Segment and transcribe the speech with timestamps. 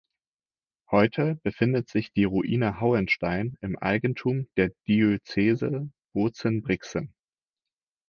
[0.89, 7.13] Heute befindet sich die Ruine Hauenstein im Eigentum der Diözese Bozen-Brixen.